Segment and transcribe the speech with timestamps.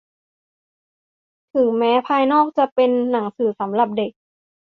[1.53, 3.25] ถึงแม้ภายนอกจะเป็นหนัง
[3.59, 4.11] สำหรับเด็ก